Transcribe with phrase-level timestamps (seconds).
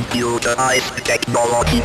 [0.00, 1.82] computerized technology.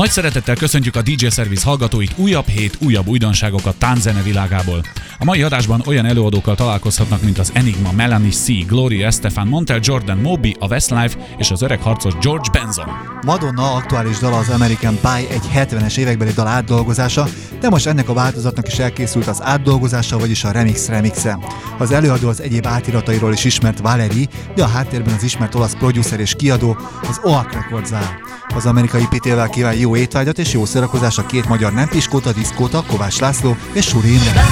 [0.00, 4.82] Nagy szeretettel köszöntjük a DJ Service hallgatóit újabb hét, újabb újdonságokat tánzene világából.
[5.18, 10.18] A mai adásban olyan előadókkal találkozhatnak, mint az Enigma, Melanie C, Gloria Estefan, Montel Jordan,
[10.18, 12.86] Moby, a Westlife és az öreg harcos George Benson.
[13.24, 17.28] Madonna aktuális dala az American Pie egy 70-es évekbeli dal átdolgozása,
[17.60, 21.38] de most ennek a változatnak is elkészült az átdolgozása, vagyis a remix remixe.
[21.78, 26.20] Az előadó az egyéb átiratairól is ismert Valerie, de a háttérben az ismert olasz producer
[26.20, 26.76] és kiadó
[27.08, 28.28] az OAK Records áll.
[28.54, 32.84] Az amerikai pitével kíván jó étvágyat és jó szórakozás a két magyar nem piskóta, diszkóta,
[32.86, 34.44] Kovács László és Suri Imre.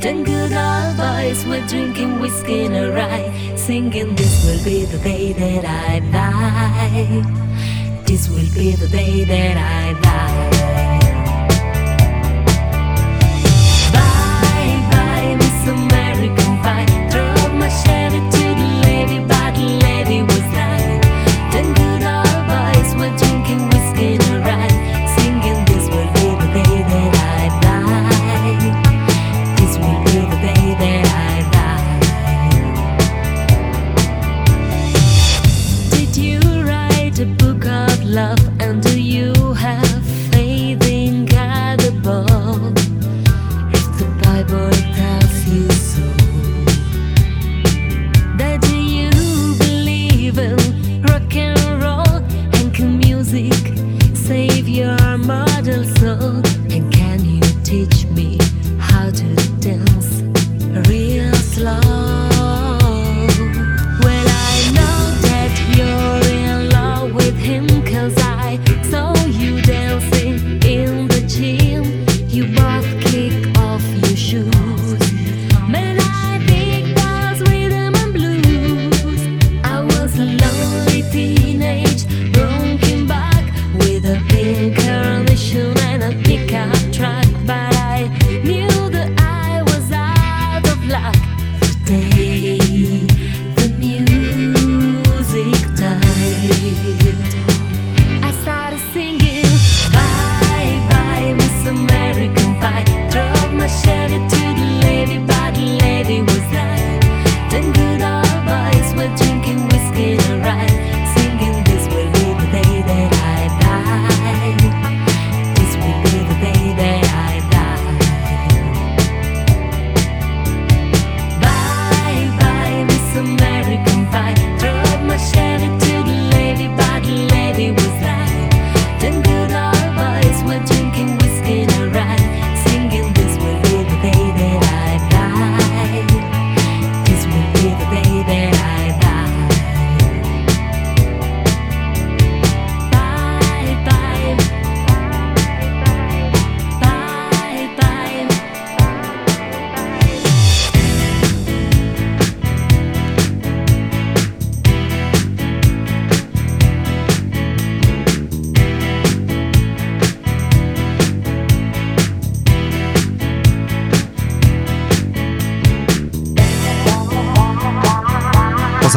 [0.00, 4.98] Ten good old boys were drinking whiskey and a rye, singing, This will be the
[4.98, 7.22] day that I die.
[8.04, 10.87] This will be the day that I die.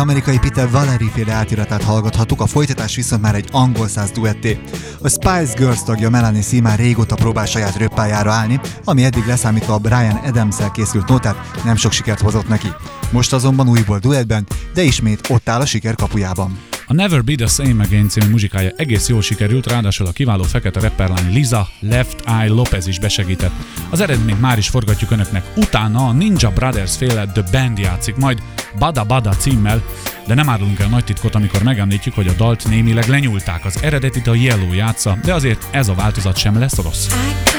[0.01, 4.59] Amerikai Peter Valerie féle átiratát hallgathattuk, a folytatás viszont már egy angol száz duetté.
[5.01, 9.73] A Spice Girls tagja Melanie C már régóta próbál saját röppájára állni, ami eddig leszámítva
[9.73, 12.67] a Brian adams készült nótát nem sok sikert hozott neki.
[13.11, 16.59] Most azonban újból duettben, de ismét ott áll a siker kapujában.
[16.87, 20.79] A Never Be The Same Again című muzsikája egész jól sikerült, ráadásul a kiváló fekete
[20.79, 23.51] rapperlány Liza Left Eye Lopez is besegített.
[23.89, 28.41] Az eredményt már is forgatjuk önöknek, utána a Ninja Brothers féle The Band játszik, majd
[28.79, 29.83] Bada Bada címmel,
[30.27, 33.65] de nem árulunk el nagy titkot, amikor megemlítjük, hogy a dalt némileg lenyúlták.
[33.65, 37.07] Az eredetit a Yellow játsza, de azért ez a változat sem lesz rossz.
[37.07, 37.50] I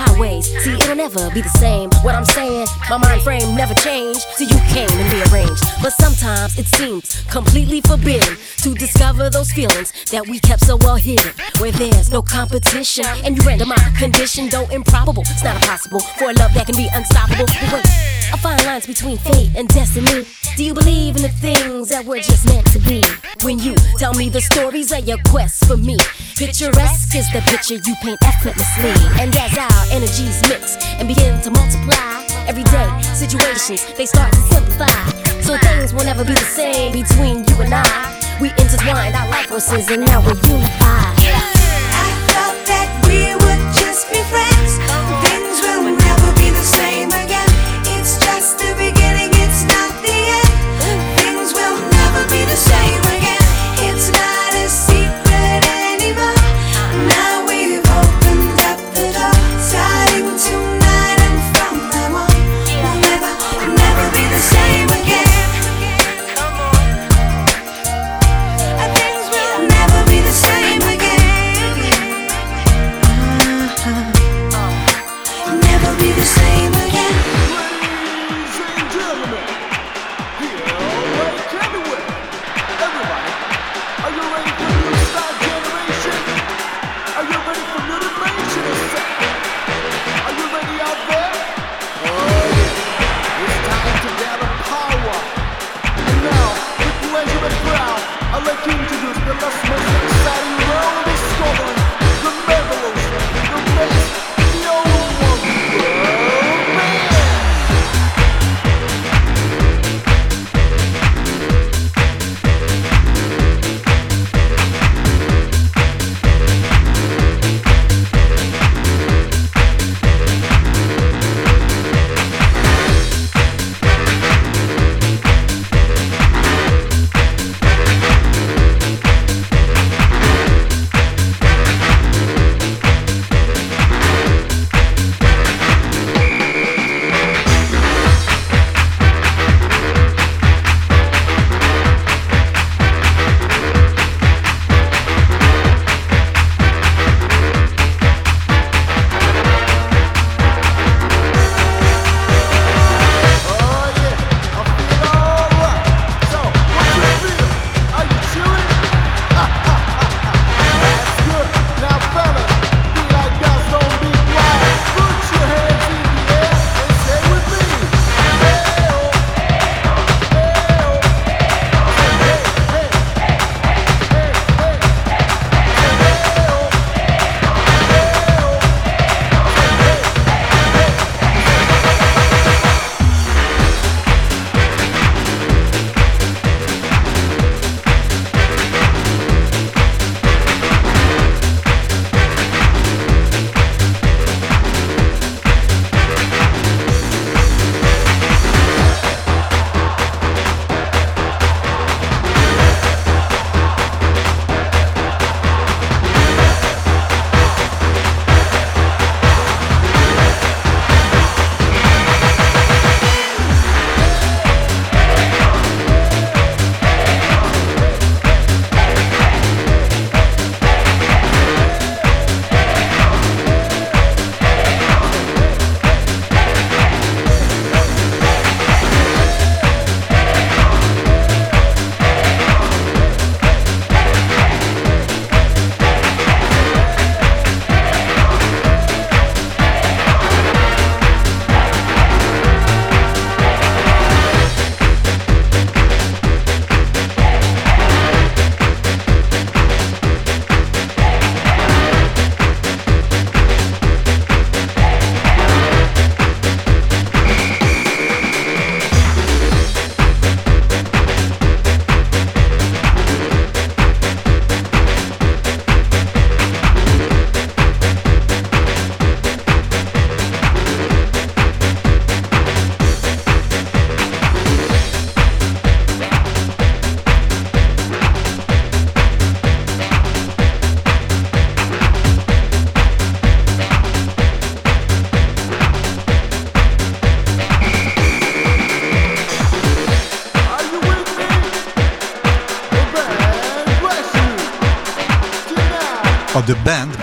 [0.00, 0.46] highways.
[0.64, 1.90] See, it'll never be the same.
[2.02, 4.22] What I'm saying, my mind frame never changed.
[4.36, 5.64] So you came and rearranged.
[5.82, 10.96] But sometimes it seems completely forbidden to discover those feelings that we kept so well
[10.96, 11.32] hidden.
[11.58, 13.04] Where there's no competition.
[13.24, 15.22] And you render my condition, though improbable.
[15.28, 17.46] It's not impossible for a love that can be unstoppable.
[17.46, 17.86] But wait,
[18.32, 20.24] I find lines between fate and destiny.
[20.56, 23.02] Do you believe in the things that were just meant to be?
[23.42, 25.96] When you tell me the stories of your quest for me,
[26.36, 28.92] picturesque is the picture you paint effortlessly.
[29.20, 34.86] And as our energies mix and begin to multiply, everyday situations they start to simplify.
[35.42, 38.38] So things will never be the same between you and I.
[38.40, 41.18] We intertwined our life forces and now we're unified.
[41.92, 44.89] I thought that we would just be friends.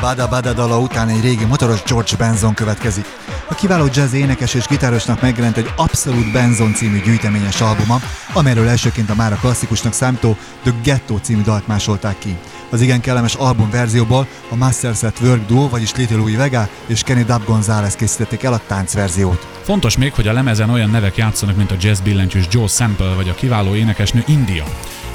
[0.07, 3.05] Bada Bada dala után egy régi motoros George Benson következik.
[3.49, 7.99] A kiváló jazz énekes és gitárosnak megjelent egy Abszolút Benson című gyűjteményes albuma,
[8.33, 12.37] amelyről elsőként a mára klasszikusnak számító The Ghetto című dalt másolták ki.
[12.69, 17.03] Az igen kellemes album verzióból a Masters at Work Duo, vagyis Little Louis Vega és
[17.03, 19.56] Kenny Dub Gonzalez készítették el a táncverziót.
[19.67, 23.29] Fontos még, hogy a lemezen olyan nevek játszanak, mint a jazz billentyűs Joe Sample vagy
[23.29, 24.63] a kiváló énekesnő India.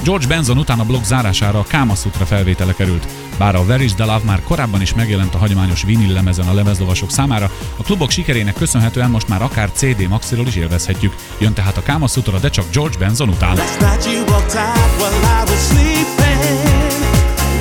[0.03, 3.07] George Benson után a blog zárására a Kama Sutra felvétele került.
[3.39, 6.55] Bár a Where is the Love már korábban is megjelent a hagyományos vinil lemezen a
[6.55, 11.15] lemezlovasok számára, a klubok sikerének köszönhetően most már akár CD maxiról is élvezhetjük.
[11.39, 13.57] Jön tehát a Kama Sutra, de csak George Benson után.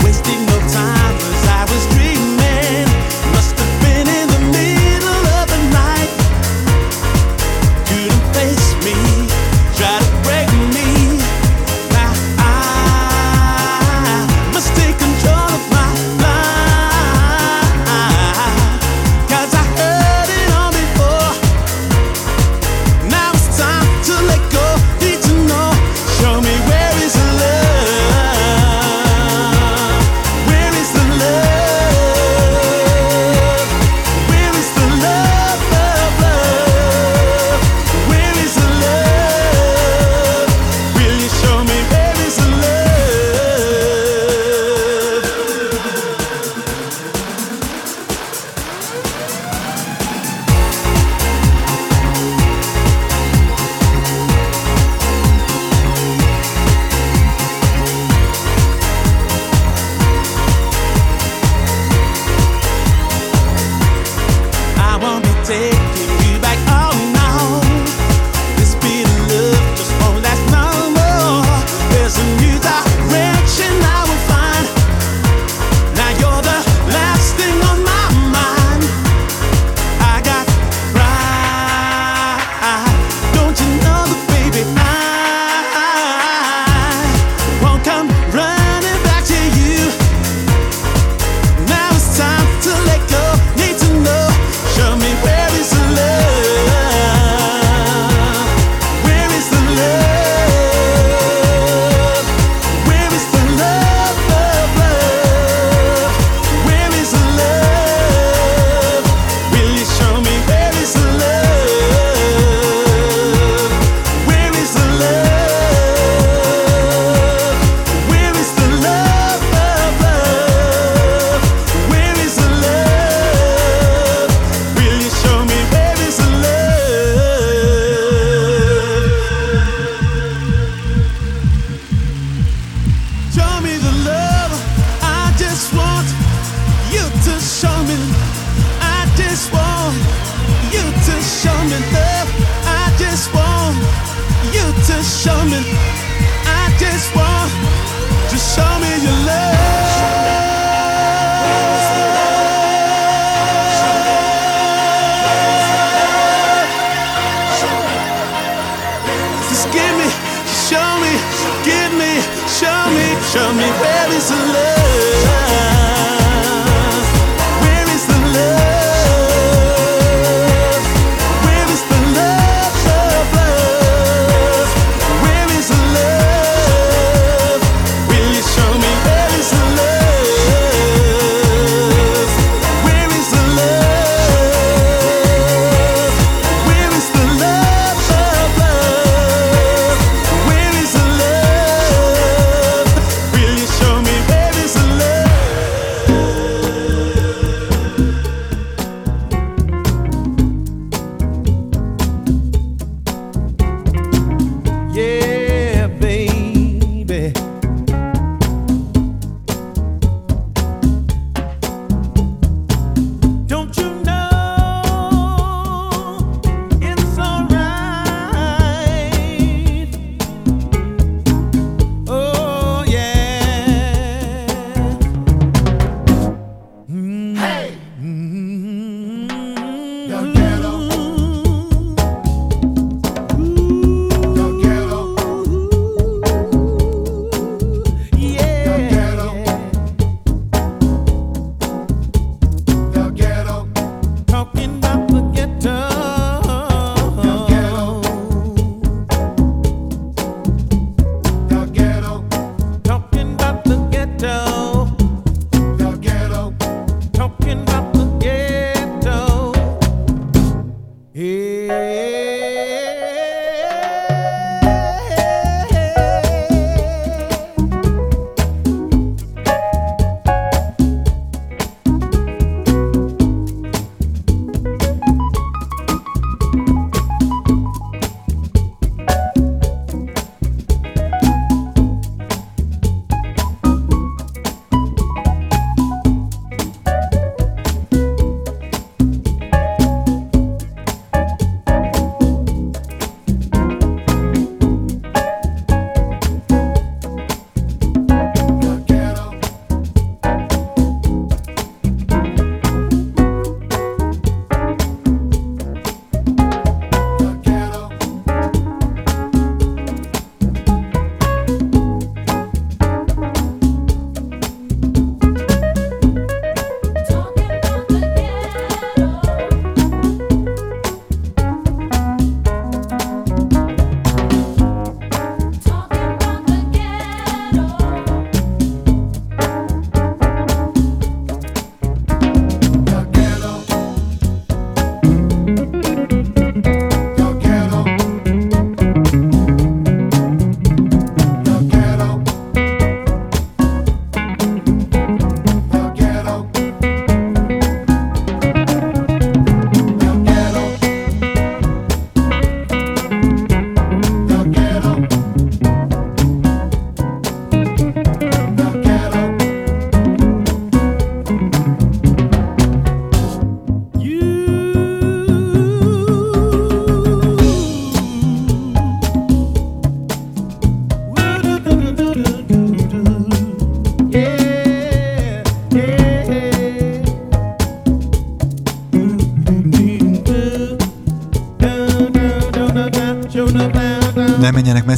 [0.04, 2.31] Wasting no time as I was dreaming.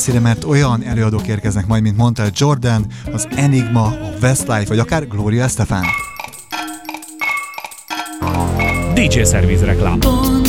[0.05, 5.07] Messzire, mert olyan előadók érkeznek majd, mint mondta Jordan, az Enigma, a Westlife, vagy akár
[5.07, 5.83] Gloria Estefan.
[8.93, 9.99] DJ Service reklám.
[9.99, 10.42] Ponton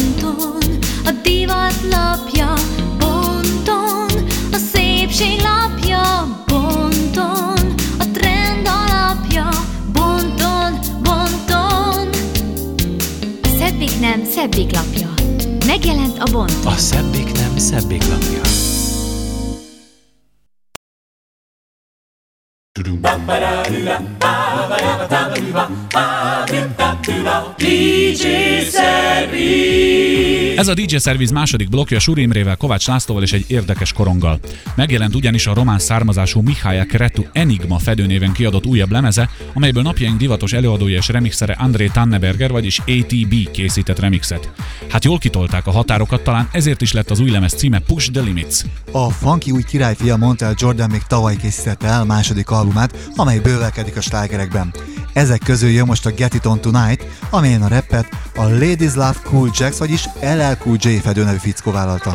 [30.56, 34.40] Ez a DJ Service második blokja Suri Imrével, Kovács Lászlóval és egy érdekes koronggal.
[34.74, 40.52] Megjelent ugyanis a román származású Mihály Kretu Enigma fedőnéven kiadott újabb lemeze, amelyből napjaink divatos
[40.52, 44.50] előadója és remixere André Tanneberger, vagyis ATB készített remixet.
[44.88, 48.20] Hát jól kitolták a határokat, talán ezért is lett az új lemez címe Push the
[48.20, 48.60] Limits.
[48.92, 53.96] A funky új királyfia mondta el Jordan még tavaly készítette el második albumát, amely bővelkedik
[53.96, 54.74] a slágerekben.
[55.12, 59.16] Ezek közül jön most a Get It On Tonight, amelyen a rappet a Ladies Love
[59.24, 62.14] Cool Jacks, vagyis LL Cool J fedőnevű fickó vállalta.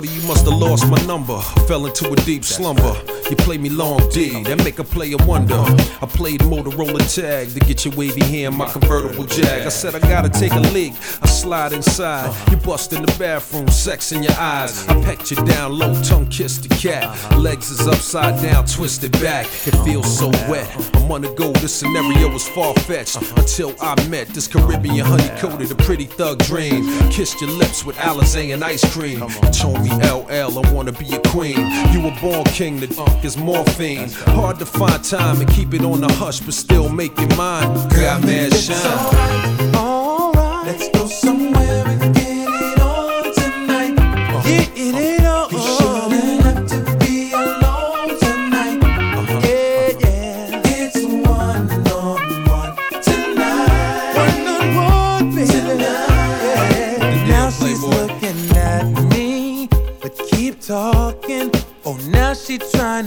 [0.00, 1.59] Shorty, you must have lost my number.
[1.70, 3.00] Fell into a deep slumber.
[3.30, 5.54] You play me long D, that make a player wonder.
[5.54, 9.64] I played Motorola tag to get your wavy hair in my convertible jag.
[9.64, 10.94] I said I gotta take a leak.
[11.22, 12.34] I slide inside.
[12.50, 14.84] You bust in the bathroom, sex in your eyes.
[14.88, 17.06] I pecked you down low, tongue kiss the cat.
[17.38, 19.46] Legs is upside down, twisted back.
[19.64, 20.68] It feels so wet.
[20.96, 21.52] I'm on the go.
[21.52, 26.40] This scenario was far fetched until I met this Caribbean honey coated, a pretty thug
[26.40, 26.84] dream.
[27.10, 29.20] Kissed your lips with Alizé and ice cream.
[29.20, 31.59] You told me LL, I wanna be a queen.
[31.92, 34.08] You were born king, the uh, is morphine.
[34.38, 37.72] Hard to find time and keep it on the hush, but still make it mine.
[37.90, 39.74] Got mad shine.
[39.74, 41.69] Alright, let's go somewhere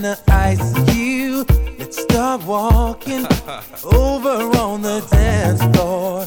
[0.02, 1.44] to ice you.
[1.78, 3.26] Let's start walking
[3.84, 6.26] over on the dance floor.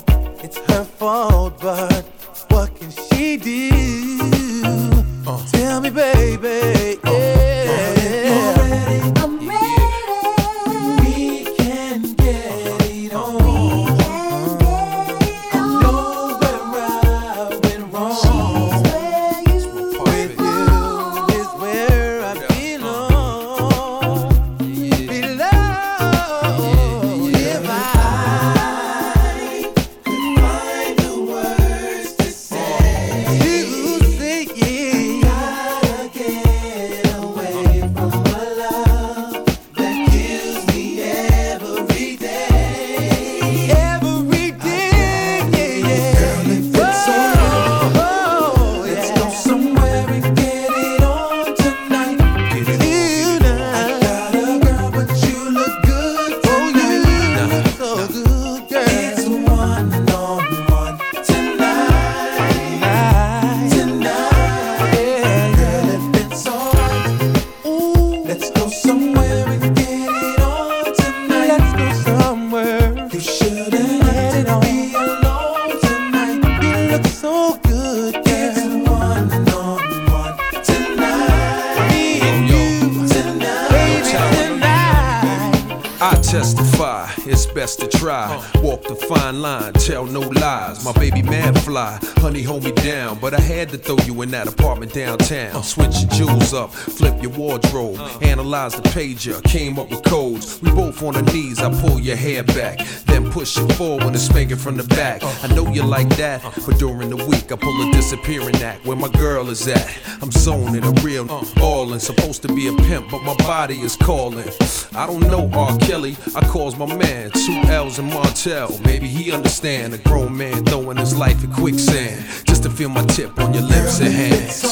[98.47, 100.62] Wardrobe, analyze the pager, came up with codes.
[100.62, 104.19] We both on our knees, I pull your hair back, then push it forward and
[104.19, 105.21] spank it from the back.
[105.43, 108.86] I know you like that, but during the week I pull a disappearing act.
[108.86, 111.99] Where my girl is at, I'm zoning a real uh, ballin'.
[111.99, 114.49] Supposed to be a pimp, but my body is calling.
[114.95, 115.77] I don't know R.
[115.79, 118.79] Kelly, I calls my man, two L's and Martell.
[118.83, 122.23] Maybe he understand a grown man throwing his life in quicksand.
[122.45, 124.63] Just to feel my tip on your lips and hands.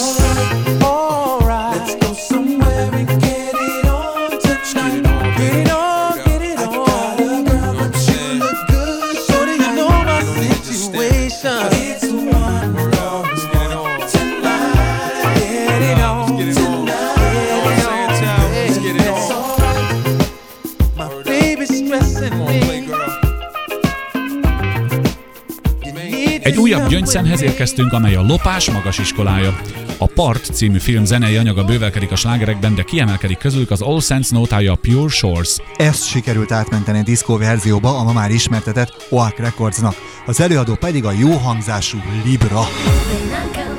[0.81, 1.24] Alright,
[27.05, 29.59] Gyöngyszenhez érkeztünk, amely a Lopás magas iskolája.
[29.97, 34.35] A Part című film zenei anyaga bővelkedik a slágerekben, de kiemelkedik közülük az All Sense
[34.35, 35.57] nótája a Pure Shores.
[35.75, 41.05] Ezt sikerült átmenteni a diszkó verzióba a ma már ismertetett Oak Recordsnak, az előadó pedig
[41.05, 42.61] a jó hangzású Libra.
[43.55, 43.74] When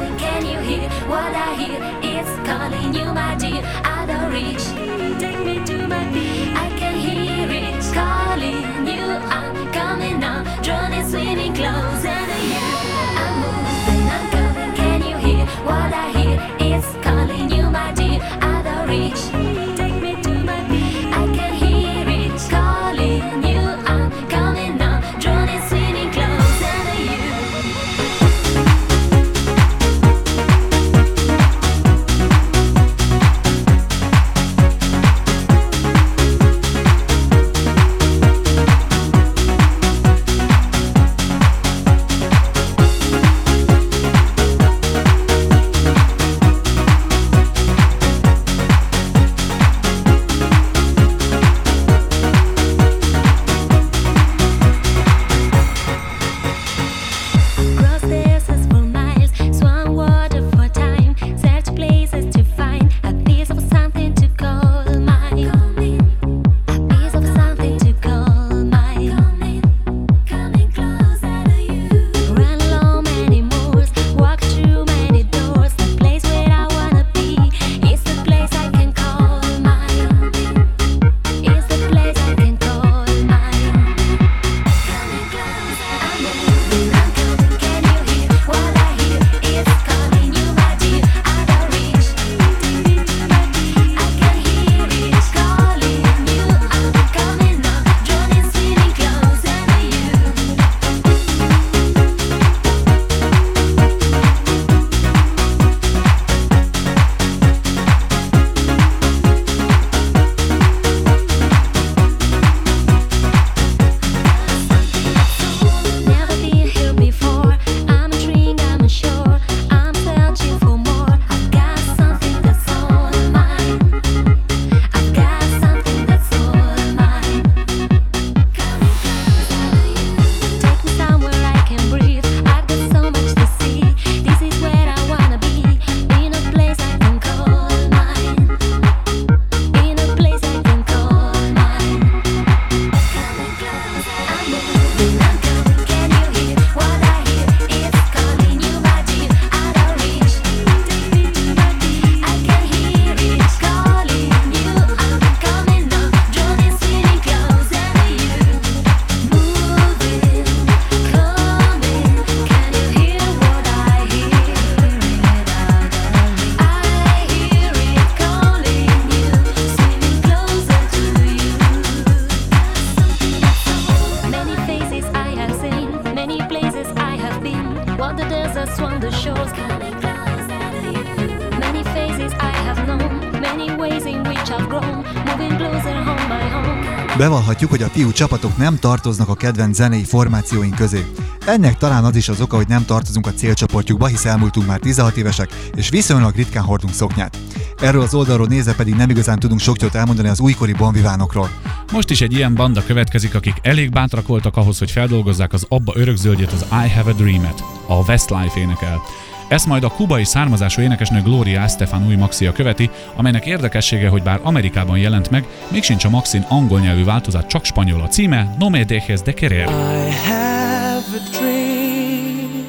[187.56, 191.06] Bevallhatjuk, hogy a fiú csapatok nem tartoznak a kedvenc zenei formációink közé.
[191.46, 195.16] Ennek talán az is az oka, hogy nem tartozunk a célcsoportjukba, hisz elmúltunk már 16
[195.16, 197.38] évesek, és viszonylag ritkán hordunk szoknyát.
[197.80, 201.50] Erről az oldalról nézve pedig nem igazán tudunk sok jót elmondani az újkori bonvivánokról.
[201.92, 205.92] Most is egy ilyen banda következik, akik elég bátrak voltak ahhoz, hogy feldolgozzák az abba
[205.96, 207.64] örökzöldjét, az I Have a Dream-et.
[207.86, 209.00] A Westlife énekel.
[209.48, 214.40] Ezt majd a kubai származású énekesnő Gloria Estefan új maxia követi, amelynek érdekessége, hogy bár
[214.42, 218.68] Amerikában jelent meg, még sincs a maxin angol nyelvű változat, csak spanyol a címe, No
[218.68, 219.68] me dejes de querer.
[219.68, 222.66] I have a dream,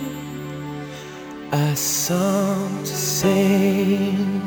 [1.52, 4.42] a song to sing,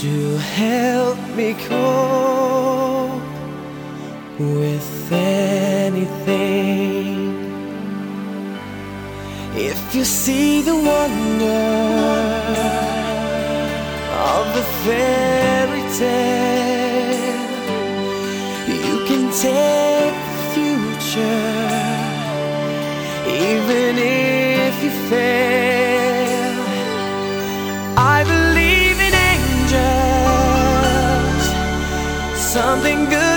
[0.00, 3.22] to help me cope
[4.38, 6.57] with anything.
[9.98, 11.64] You see the wonder
[14.32, 17.50] of a fairy tale,
[18.86, 21.64] you can take the future,
[23.26, 26.62] even if you fail.
[27.96, 29.84] I believe in angels,
[32.54, 33.27] something good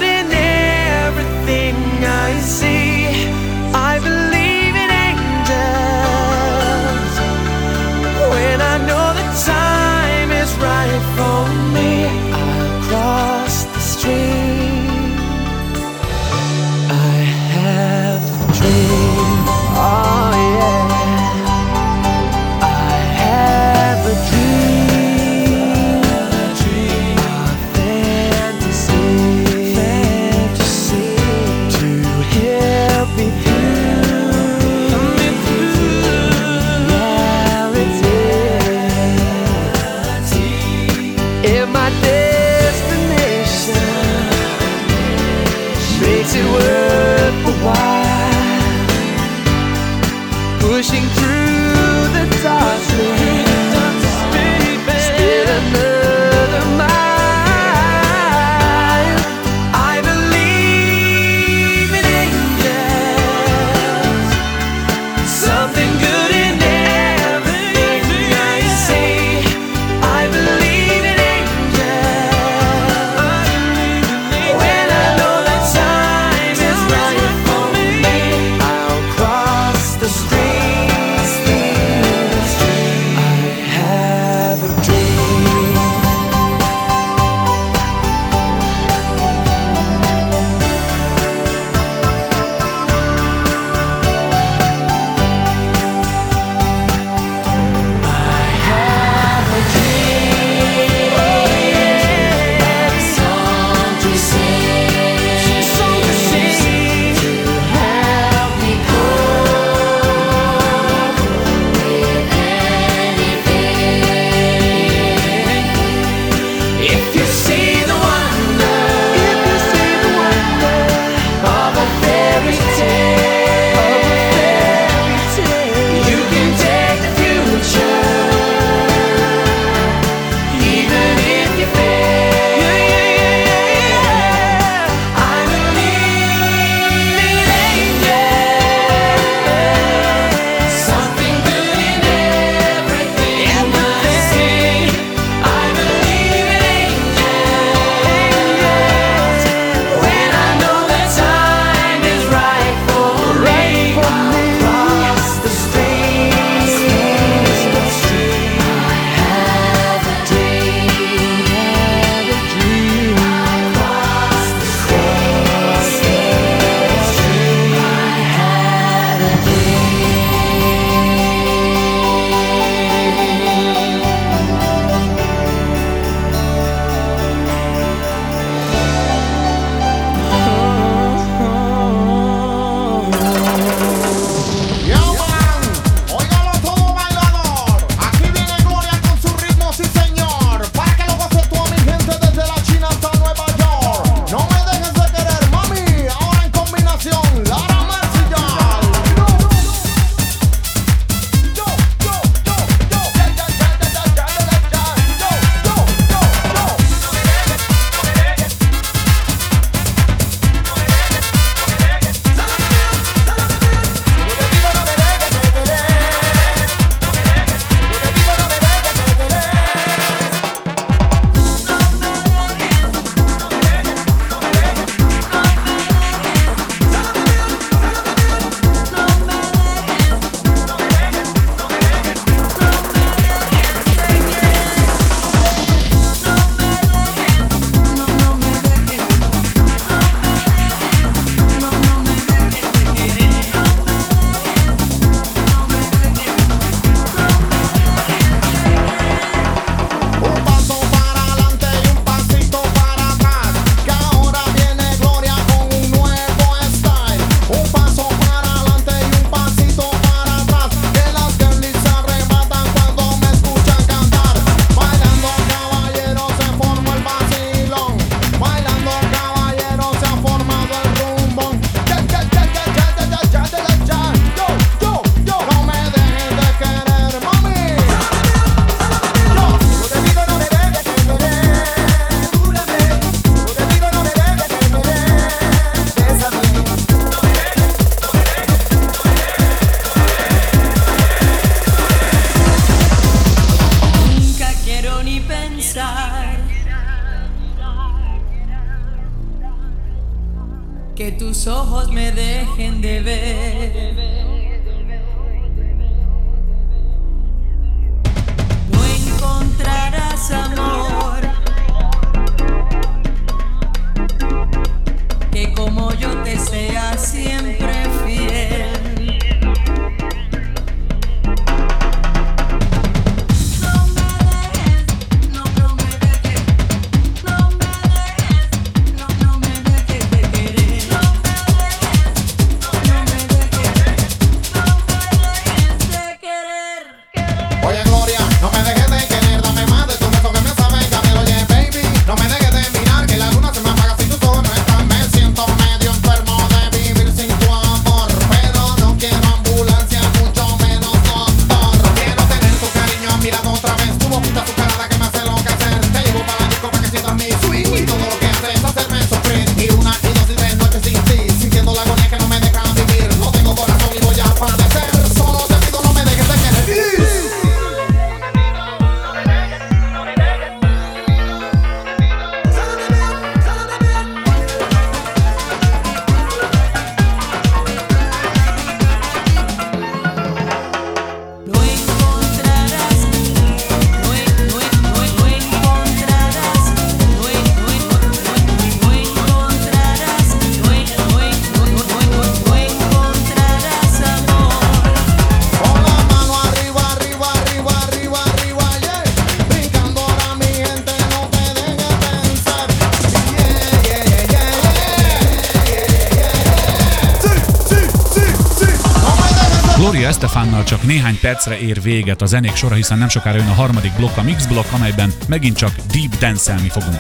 [411.22, 414.46] percre ér véget a zenék sora, hiszen nem sokára jön a harmadik blokk, a Mix
[414.46, 417.00] blokk, amelyben megint csak deep dance-elni fogunk.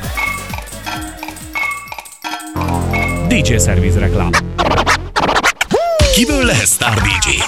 [3.27, 4.31] DJ Service reklám.
[6.13, 7.41] Kiből lehet Star DJ?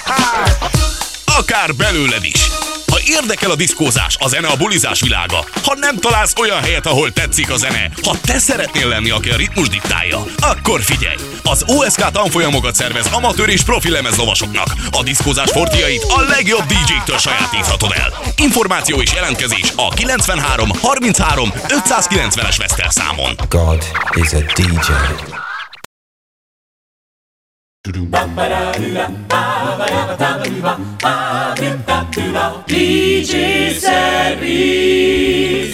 [1.26, 2.50] Akár belőled is.
[2.94, 7.12] Ha érdekel a diszkózás, a zene, a bulizás világa, ha nem találsz olyan helyet, ahol
[7.12, 11.16] tetszik a zene, ha te szeretnél lenni, aki a ritmus diktálja, akkor figyelj!
[11.44, 14.68] Az OSK tanfolyamokat szervez amatőr és profi lemezlovasoknak.
[14.92, 18.14] A diszkózás fortiait a legjobb DJ-któl sajátíthatod el.
[18.36, 23.36] Információ és jelentkezés a 93 33 590-es Veszter számon.
[23.50, 23.84] God
[24.16, 24.92] is a DJ.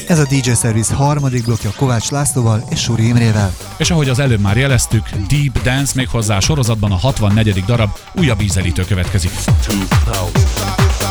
[0.07, 3.53] Ez a DJ Service harmadik blokja Kovács Lászlóval és Suri Imrével.
[3.77, 7.63] És ahogy az előbb már jeleztük, Deep Dance még hozzá sorozatban a 64.
[7.65, 9.31] darab újabb ízelítő következik.
[9.31, 11.08] 2000.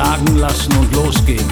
[0.00, 1.46] schlagen lassen und losgehen.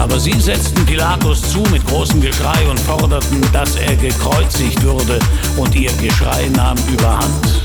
[0.00, 5.20] Aber sie setzten Pilatus zu mit großem Geschrei und forderten, dass er gekreuzigt würde,
[5.56, 7.62] und ihr Geschrei nahm überhand.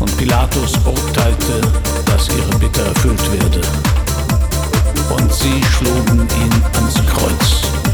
[0.00, 1.60] Und Pilatus urteilte,
[2.06, 3.60] dass ihre Bitte erfüllt werde.
[5.16, 7.93] Und sie schlugen ihn ans Kreuz.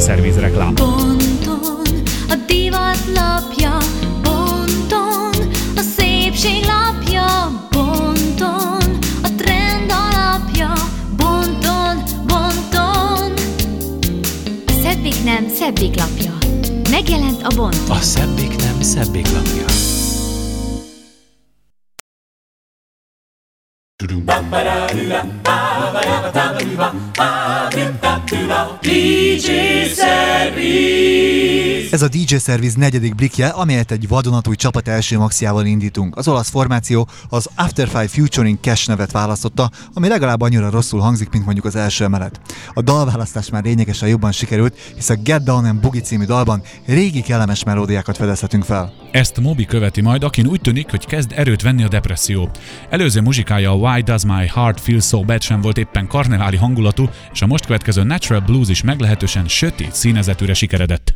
[0.00, 0.74] Service reklám.
[0.74, 1.86] Ponton
[2.28, 3.76] a divat lapja,
[4.22, 7.26] ponton a szépség lapja,
[7.70, 10.72] ponton a trend alapja,
[11.16, 13.32] bonton, bonton.
[14.66, 16.32] A szebbik nem szebbik lapja.
[16.90, 17.76] Megjelent a bont.
[17.88, 19.64] A szebbik nem szebbik lapja.
[28.80, 29.67] DJ.
[31.90, 36.16] Ez a DJ Service negyedik blikje, amelyet egy vadonatúj csapat első maxiával indítunk.
[36.16, 41.30] Az olasz formáció az After Five Futuring Cash nevet választotta, ami legalább annyira rosszul hangzik,
[41.30, 42.40] mint mondjuk az első emelet.
[42.74, 47.20] A dalválasztás már lényegesen jobban sikerült, hisz a Get Down and Boogie című dalban régi
[47.20, 48.92] kellemes melódiákat fedezhetünk fel.
[49.10, 52.50] Ezt Moby követi majd, akin úgy tűnik, hogy kezd erőt venni a depresszió.
[52.90, 57.08] Előző muzsikája a Why Does My Heart Feel So Bad sem volt éppen karneváli hangulatú,
[57.32, 61.14] és a most következő Natural Blues is meglehetősen sötét színezetűre sikeredett.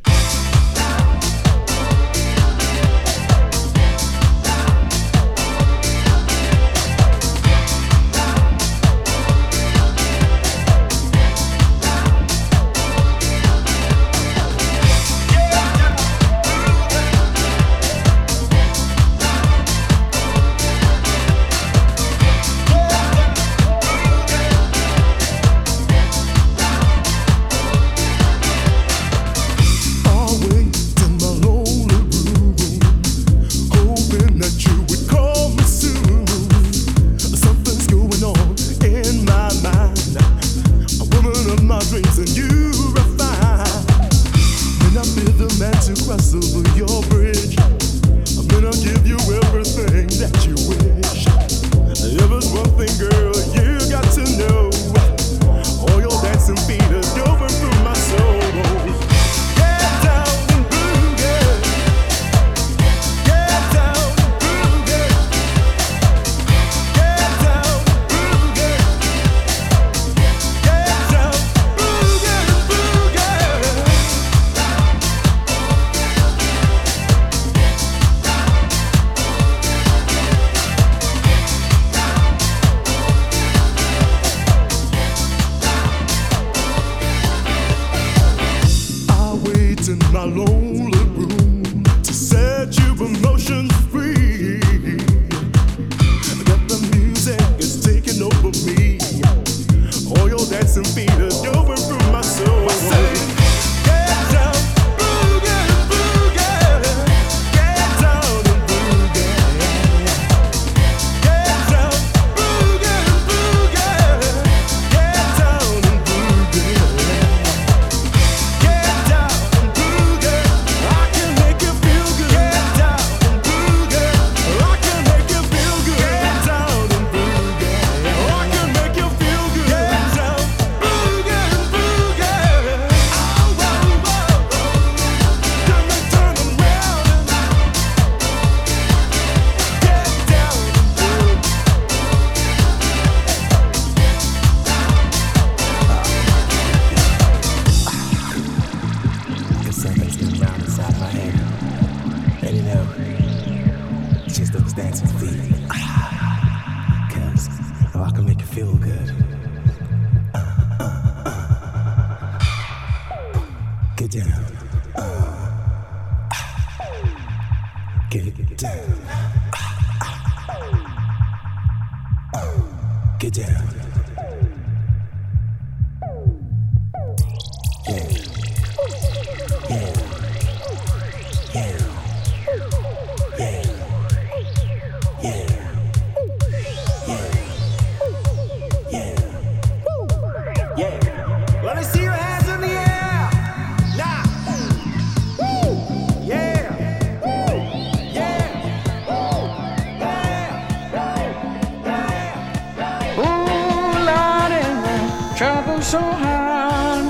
[205.93, 207.05] So hard.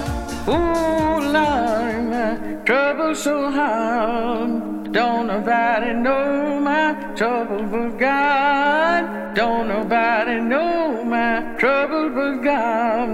[0.49, 2.31] Ooh, Lordy, my
[2.65, 4.93] trouble so hard.
[4.93, 9.37] Don't nobody know my trouble but God.
[9.37, 13.09] Don't nobody know my trouble but God.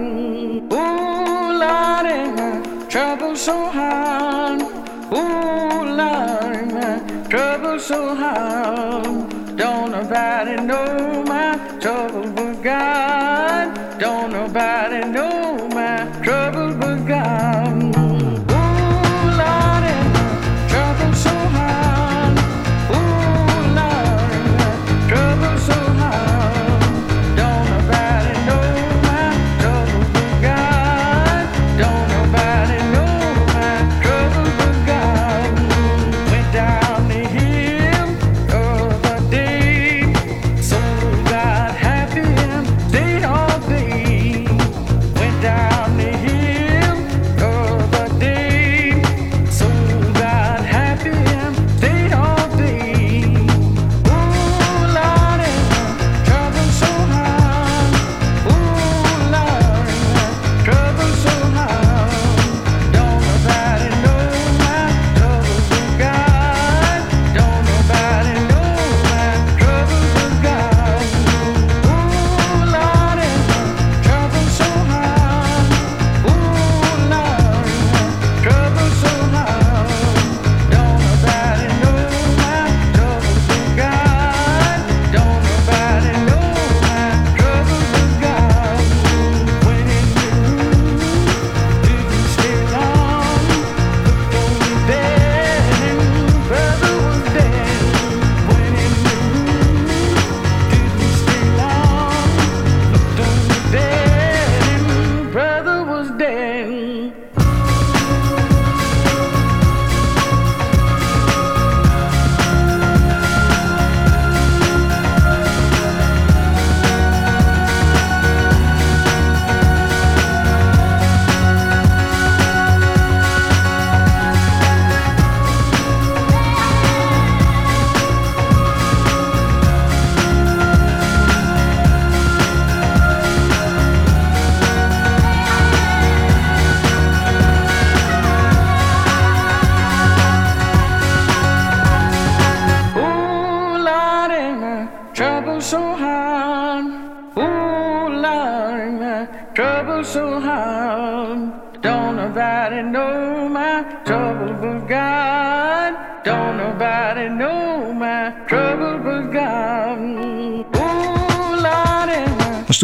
[0.73, 4.63] Ooh, Lordy, my trouble so hard.
[5.13, 6.93] Ooh, Lordy, my
[7.29, 9.05] trouble so hard.
[9.59, 13.99] Don't nobody know my trouble but God.
[14.01, 17.58] Don't nobody know my trouble but God.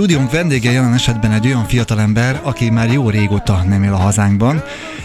[0.05, 4.63] Stúdiónk vendége jelen esetben egy olyan fiatalember, aki már jó régóta nem él a hazánkban.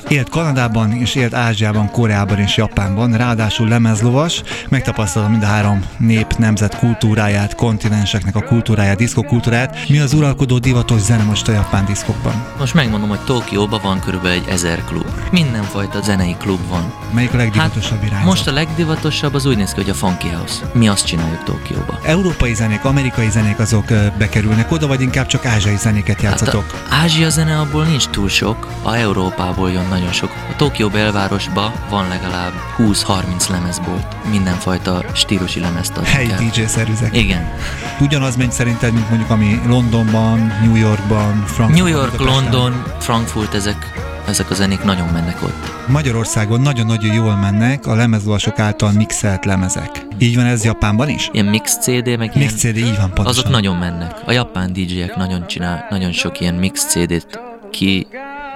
[0.09, 6.37] Élt Kanadában és élt Ázsiában, Koreában és Japánban, ráadásul lemezlovas, megtapasztalta mind a három nép
[6.37, 9.89] nemzet kultúráját, kontinenseknek a kultúráját, diszkokultúráját.
[9.89, 12.45] Mi az uralkodó divatos zene most a japán diszkokban?
[12.59, 15.05] Most megmondom, hogy Tokióban van körülbelül egy ezer klub.
[15.31, 16.93] Mindenfajta zenei klub van.
[17.11, 18.27] Melyik a legdivatosabb irányzat?
[18.27, 20.55] Most a legdivatosabb az úgy néz ki, hogy a Funky House.
[20.73, 21.99] Mi azt csináljuk Tokióba.
[22.03, 23.85] Európai zenék, amerikai zenék azok
[24.17, 26.71] bekerülnek oda, vagy inkább csak ázsiai zenéket játszatok?
[26.71, 30.29] Hát a Ázsia zene abból nincs túl sok, a Európából jön nagyon sok.
[30.49, 34.05] A Tokió belvárosban van legalább 20-30 lemezbolt.
[34.29, 36.37] Mindenfajta stílusi lemezt adnak Helyi el.
[36.39, 37.17] DJ-szerűzek.
[37.17, 37.53] Igen.
[37.99, 41.71] Ugyanaz megy szerinted, mint mondjuk ami Londonban, New Yorkban, Frankfurtban.
[41.71, 42.43] New York, Budapesten?
[42.43, 43.91] London, Frankfurt, ezek,
[44.27, 45.87] ezek a zenék nagyon mennek ott.
[45.87, 50.05] Magyarországon nagyon-nagyon jól mennek a lemezlovasok által mixelt lemezek.
[50.17, 51.29] Így van ez Japánban is?
[51.31, 53.25] Ilyen mix CD, meg Mix CD, így van pontosan.
[53.25, 54.15] azok nagyon mennek.
[54.25, 57.39] A japán DJ-ek nagyon csinál, nagyon sok ilyen mix CD-t
[57.71, 58.07] ki,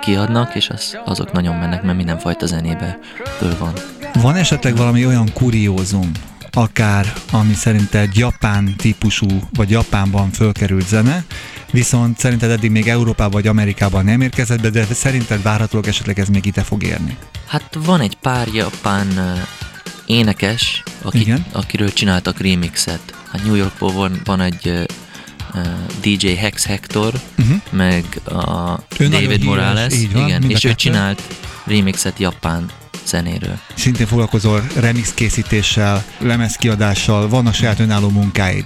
[0.04, 3.00] kiadnak, és az, azok nagyon mennek, mert mindenfajta zenébe
[3.38, 3.74] föl van.
[4.14, 6.12] Van esetleg valami olyan kuriózum,
[6.52, 11.24] akár ami szerinted japán típusú, vagy Japánban fölkerült zene,
[11.72, 16.28] viszont szerinted eddig még Európában vagy Amerikában nem érkezett be, de szerinted várhatólag esetleg ez
[16.28, 17.18] még ide fog érni.
[17.48, 19.08] Hát van egy pár japán
[20.06, 21.46] énekes, aki, Igen.
[21.52, 23.14] akiről csináltak remixet.
[23.32, 24.86] Hát New Yorkból van, van egy
[26.02, 27.62] DJ Hex Hector, Uh-huh.
[27.72, 31.22] meg a Ő David híres, Morales, így van, igen, és ő csinált
[31.66, 32.70] remixet japán
[33.06, 33.60] zenéről.
[33.76, 38.66] Szintén foglalkozol remix készítéssel, lemezkiadással, vannak saját önálló munkáid.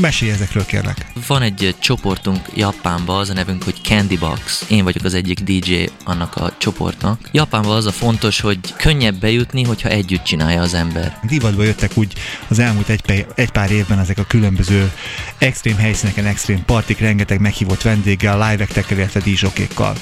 [0.00, 1.06] Mesélj ezekről kérlek.
[1.26, 4.64] Van egy ö, csoportunk Japánban, az a nevünk, hogy Candy Box.
[4.68, 7.28] Én vagyok az egyik DJ annak a csoportnak.
[7.32, 11.18] Japánban az a fontos, hogy könnyebb bejutni, hogyha együtt csinálja az ember.
[11.22, 12.12] Divatba jöttek úgy
[12.48, 14.92] az elmúlt egy, pe- egy pár évben ezek a különböző
[15.38, 19.94] extrém helyszíneken, extrém partik, rengeteg meghívott vendéggel, live-ektekkel, illetve dízsokékkal.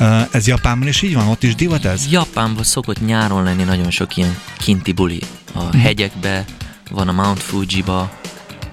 [0.00, 1.28] Uh, ez Japánban is így van?
[1.28, 2.06] Ott is divat ez?
[2.10, 5.18] Japánban szokott nyáron lenni nagyon sok ilyen kinti buli.
[5.54, 5.76] A Mhm.
[5.78, 6.44] hegyekbe,
[6.90, 8.20] van a Mount Fuji-ba,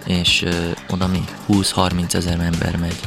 [0.09, 2.99] és ö, oda mi 20-30 ezer ember megy.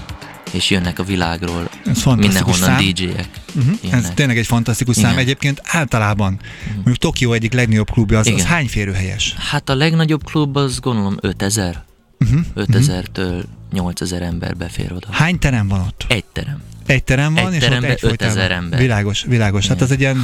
[0.53, 2.79] És jönnek a világról, Ez mindenhonnan szám.
[2.79, 3.29] DJ-ek.
[3.55, 3.73] Uh-huh.
[3.83, 4.15] Ez jönnek.
[4.15, 5.05] tényleg egy fantasztikus szám.
[5.05, 5.15] Igen.
[5.15, 5.23] Mhm.
[5.23, 6.41] Egyébként általában,
[6.75, 8.47] mondjuk Tokió egyik legnagyobb klubja, az, az Igen.
[8.47, 9.35] hány férőhelyes?
[9.39, 11.83] Hát a legnagyobb klub az gondolom 5000.
[12.21, 12.41] Uh-huh.
[12.57, 13.43] 5000-től
[13.73, 15.07] 8000 ember befér oda.
[15.11, 16.05] Hány terem van ott?
[16.09, 16.63] Egy terem.
[16.87, 18.79] Egy terem van, Egy és terembe ott egyfolytában- 5000 ember.
[18.79, 19.67] Világos, világos.
[19.67, 19.87] Hát Igen.
[19.89, 20.19] az egy ilyen...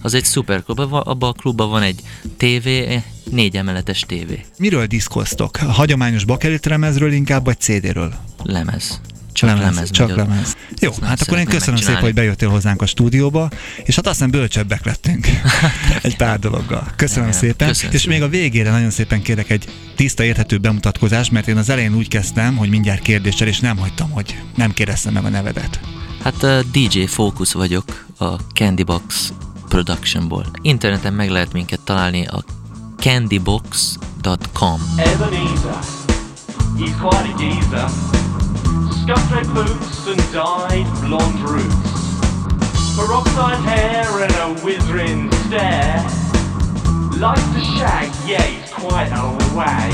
[0.00, 2.00] Az egy szuper klub, abban a klubban van egy
[2.36, 4.44] tévé, négy emeletes tévé.
[4.58, 5.56] Miről diszkoztok?
[5.60, 8.14] A hagyományos bakelit lemezről inkább, vagy CD-ről?
[8.42, 9.00] Lemez.
[9.34, 10.56] Csak lemez, lemez csak lemez.
[10.80, 13.50] Jó, Ezt hát akkor én köszönöm szépen, hogy bejöttél hozzánk a stúdióba,
[13.84, 15.26] és hát aztán bölcsebbek lettünk
[16.02, 16.92] egy pár dologgal.
[16.96, 17.68] Köszönöm Igen, szépen.
[17.68, 18.18] köszönöm és szépen.
[18.18, 22.08] még a végére nagyon szépen kérek egy tiszta érthető bemutatkozás, mert én az elején úgy
[22.08, 25.80] kezdtem, hogy mindjárt kérdéssel, és nem hagytam, hogy nem kérdeztem meg a nevedet.
[26.22, 29.32] Hát a DJ Focus vagyok a Candybox
[29.68, 30.46] Productionból.
[30.62, 32.44] Interneten meg lehet minket találni a
[32.98, 34.80] candybox.com.
[34.96, 35.78] Ebenezer,
[39.04, 42.96] Scuffed boots and dyed blonde roots.
[42.96, 46.00] Peroxide hair and a withering stare.
[47.20, 49.92] Likes to shag, yeah, he's quite a wag.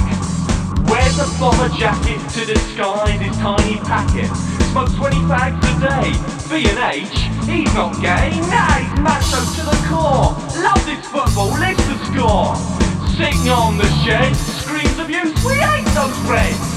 [0.89, 4.31] Wears a bomber jacket to disguise his tiny packet.
[4.71, 6.15] Smokes 20 fags a day.
[6.47, 7.11] B&H,
[7.51, 10.39] he's not gay, nah, he's macho to the core.
[10.63, 12.55] Loves his football, lives to score.
[13.19, 16.71] Sitting on the shed, screams abuse, we ain't those Reds.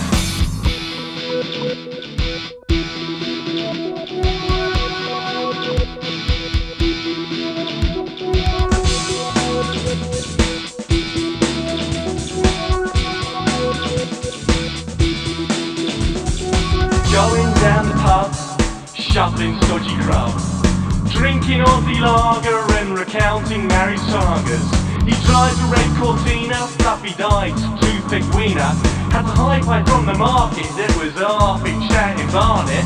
[26.13, 28.71] Cortina, fluffy dice, toothpick wiener.
[29.09, 32.85] Has a hi-fi from the market that was half in chatting Barnet.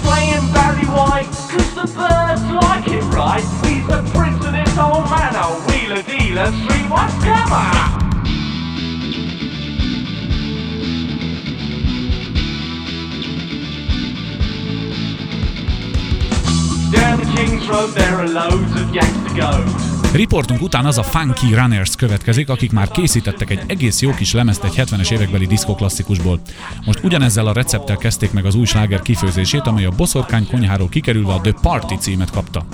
[0.00, 3.44] Playing Barry White, cause the birds like it right.
[3.68, 8.00] He's the prince of this old manor, wheeler dealer, streetwise comer.
[16.90, 19.81] Down the King's Road there are loads of yaks to go.
[20.12, 24.64] Riportunk után az a Funky Runners következik, akik már készítettek egy egész jó kis lemezt
[24.64, 26.40] egy 70-es évekbeli diszkó klasszikusból.
[26.84, 31.32] Most ugyanezzel a recepttel kezdték meg az új sláger kifőzését, amely a boszorkány konyháról kikerülve
[31.32, 32.64] a The Party címet kapta.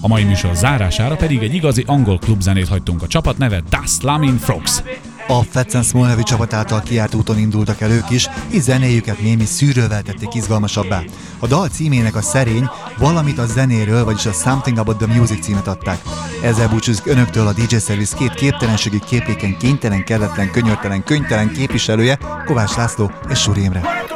[0.00, 3.02] A mai műsor zárására pedig egy igazi angol klubzenét hagytunk.
[3.02, 4.82] A csapat neve Das Lamin Frogs.
[5.26, 10.02] A Fetsen Small nevű csapat által kiárt úton indultak el is, így zenéjüket némi szűrővel
[10.02, 11.02] tették izgalmasabbá.
[11.38, 15.66] A dal címének a szerény, valamit a zenéről, vagyis a Something About the Music címet
[15.66, 16.02] adták.
[16.42, 22.74] Ezzel búcsúzik önöktől a DJ Service két képtelenségi képléken kénytelen, kelletlen, könyörtelen, könytelen képviselője, Kovács
[22.74, 24.10] László és Suri Imre.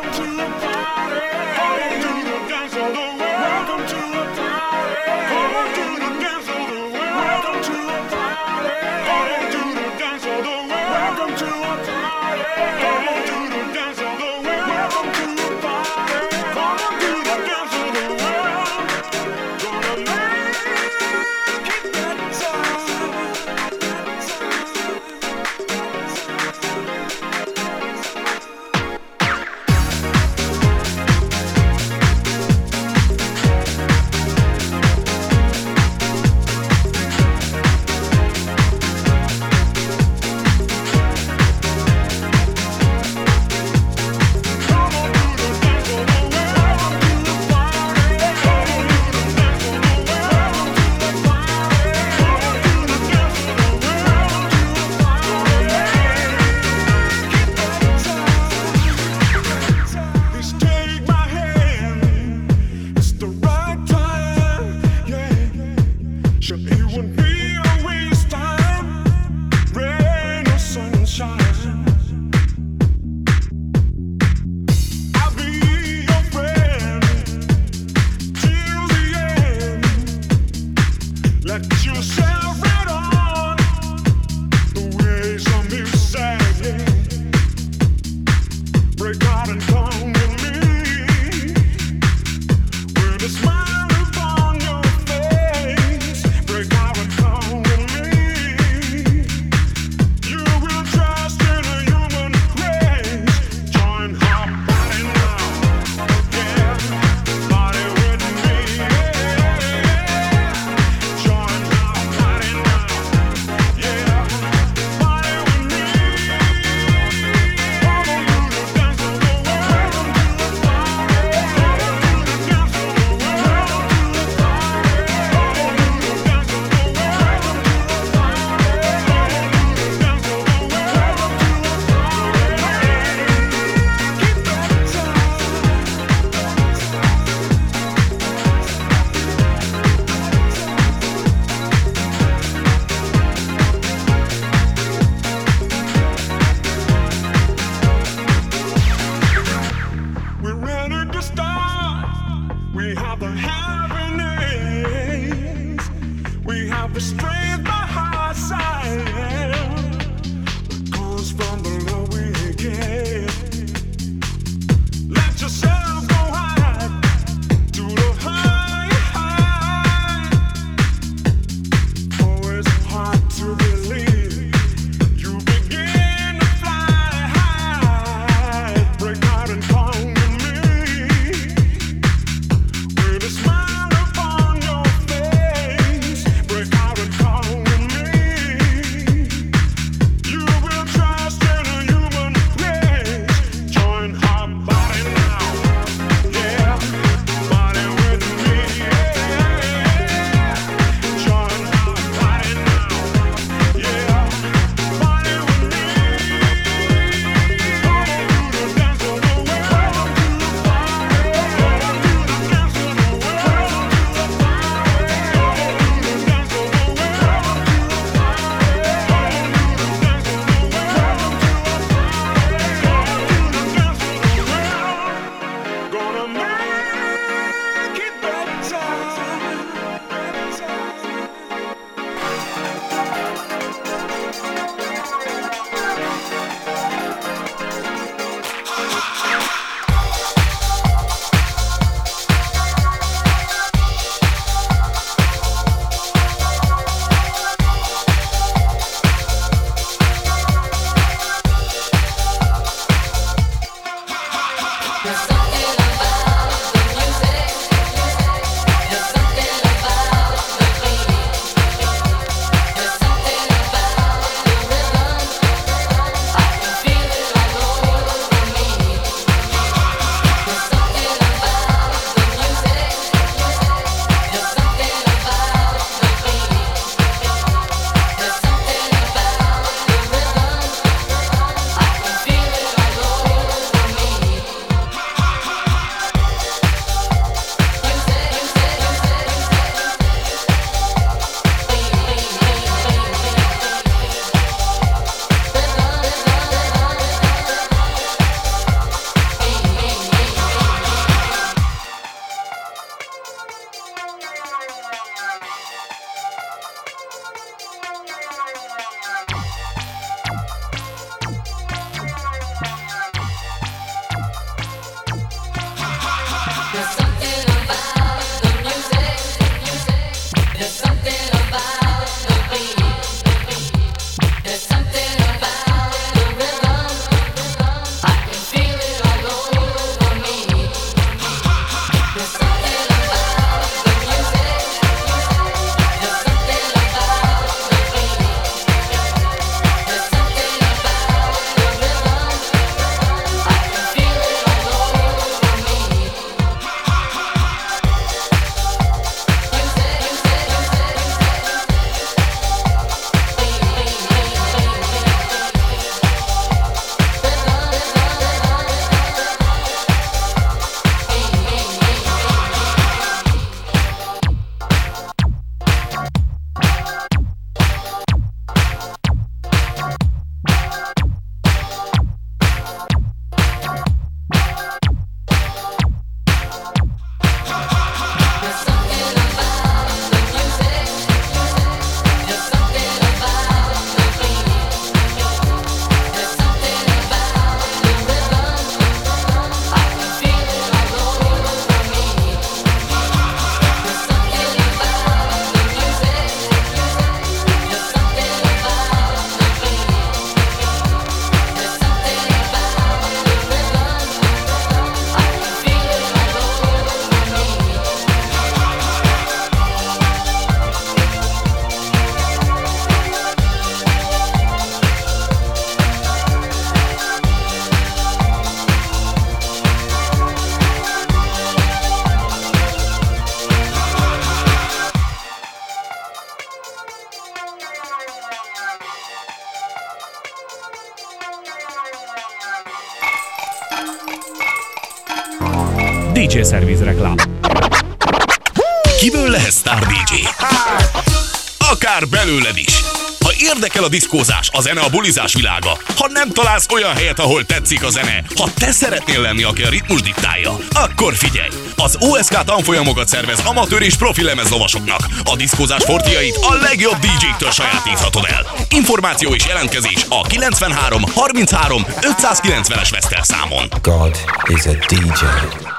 [442.37, 442.85] Belőled is.
[443.21, 447.45] Ha érdekel a diszkózás, a zene, a bulizás világa, ha nem találsz olyan helyet, ahol
[447.45, 451.49] tetszik a zene, ha te szeretnél lenni, aki a ritmus diktálja, akkor figyelj!
[451.77, 455.01] Az OSK tanfolyamokat szervez amatőr és profi lemezlovasoknak.
[455.25, 458.47] A diszkózás fortiait a legjobb DJ-któl sajátíthatod el.
[458.69, 463.69] Információ és jelentkezés a 93 33 590-es Veszter számon.
[463.83, 464.17] God
[464.49, 465.76] is a DJ.